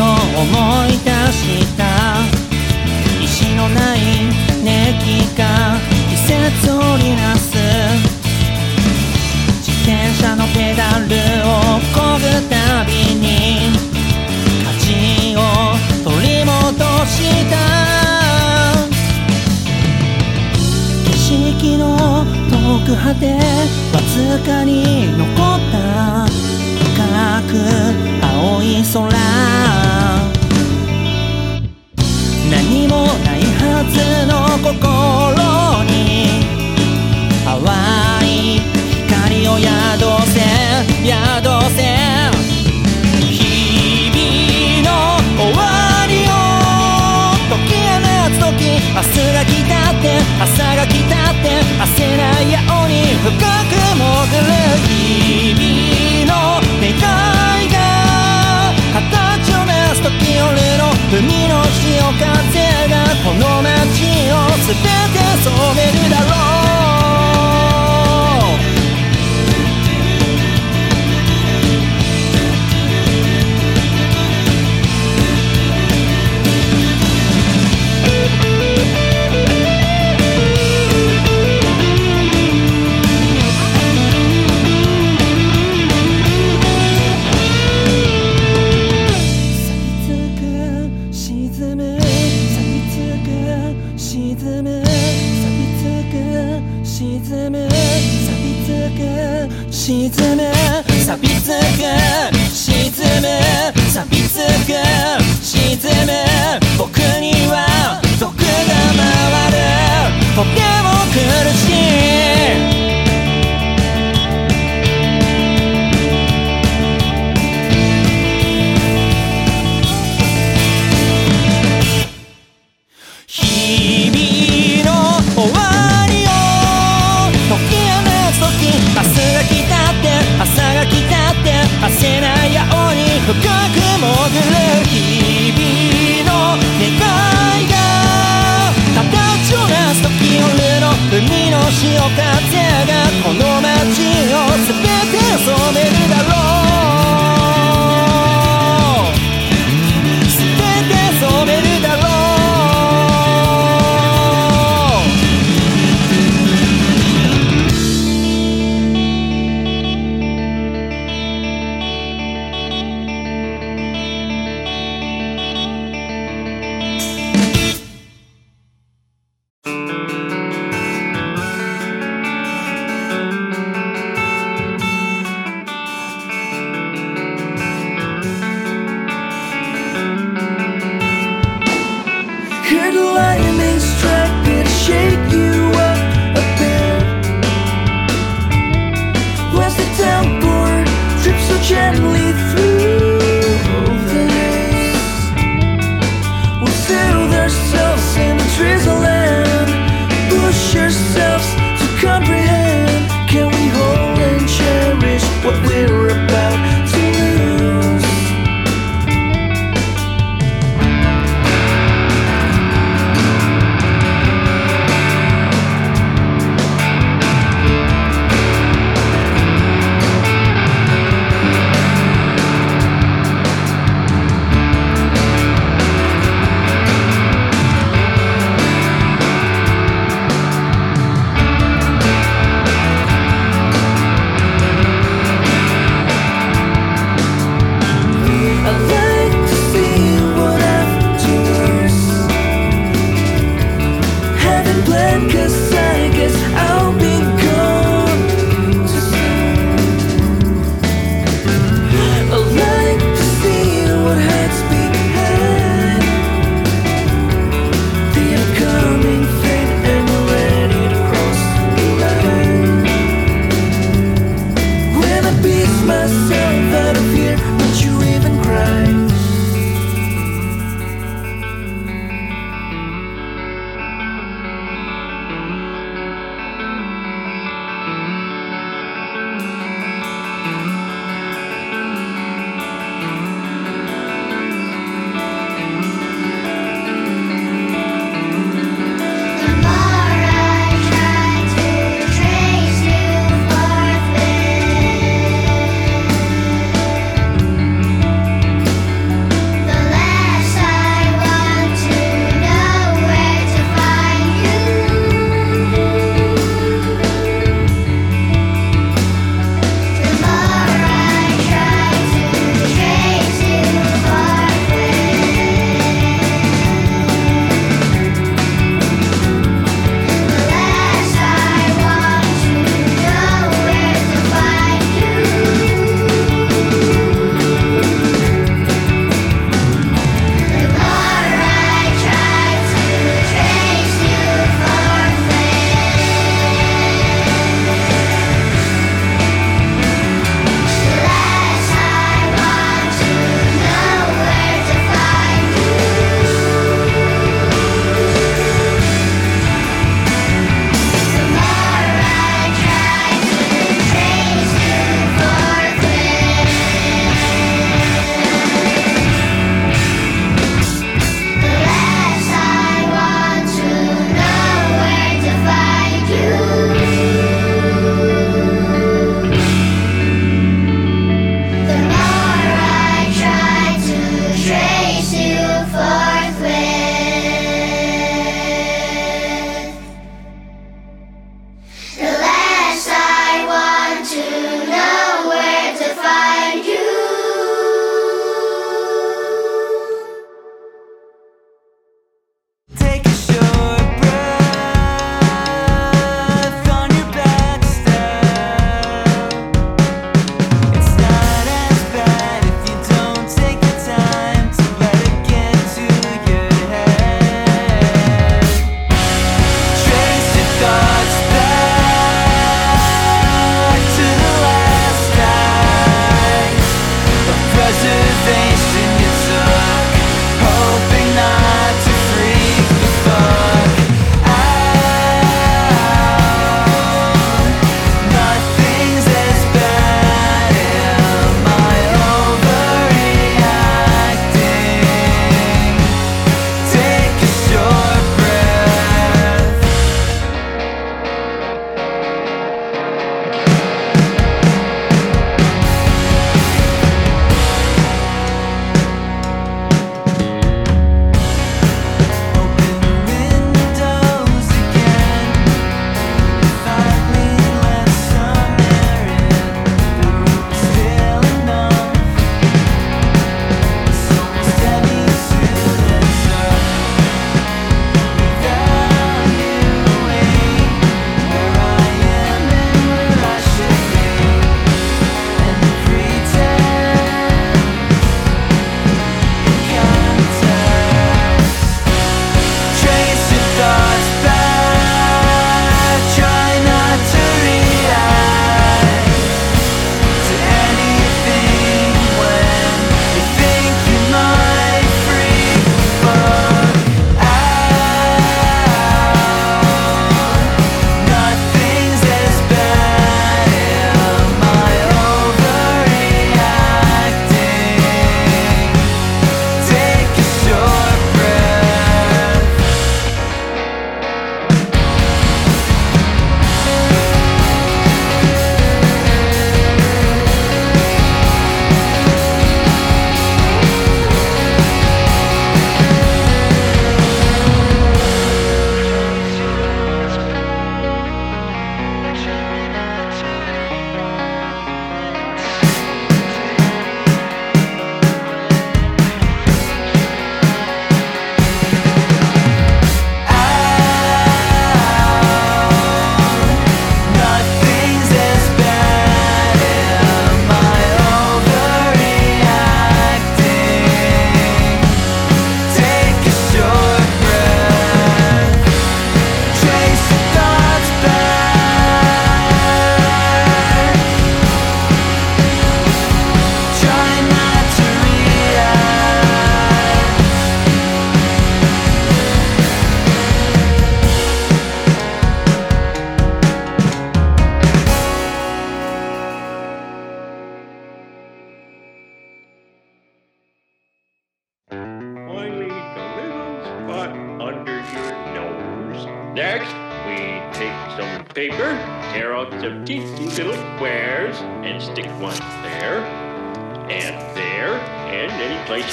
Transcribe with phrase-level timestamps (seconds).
[0.00, 1.42] を思い出し
[1.76, 1.82] た。
[3.22, 3.98] 石のない
[4.62, 5.06] 熱気
[5.36, 5.42] が
[6.10, 7.44] 季節を織りなす。
[9.60, 11.04] 自転車のペダル
[11.46, 11.48] を
[11.94, 13.26] こぐたびに
[14.64, 15.38] 価値を
[16.02, 16.52] 取り戻
[17.06, 17.16] し
[17.50, 17.54] た。
[21.10, 21.12] 景
[21.50, 21.82] 色の
[22.50, 22.52] 遠
[22.86, 24.72] く果てわずかに
[25.16, 25.22] 残
[25.56, 26.33] った。
[27.48, 27.52] く
[28.22, 29.00] 青い空。
[32.50, 32.92] 何も
[33.24, 33.94] ないはず
[34.26, 34.72] の心
[35.84, 35.92] に
[37.44, 37.48] 淡
[38.28, 38.28] い
[39.08, 39.68] 光を宿
[40.30, 40.34] せ
[41.04, 41.12] 宿
[41.74, 41.78] せ。
[43.30, 44.88] 日々の
[45.36, 45.60] 終わ
[46.06, 46.30] りを
[47.50, 47.86] 時へ
[48.38, 48.58] と時
[48.94, 50.04] 明日が来たって
[50.40, 51.23] 朝が来た。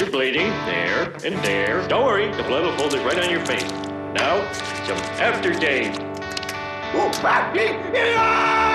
[0.00, 1.86] You're bleeding, there, and there.
[1.88, 3.70] Don't worry, the blood will hold it right on your face.
[4.14, 4.50] Now,
[4.86, 6.12] some aftershave.
[6.92, 8.71] Saving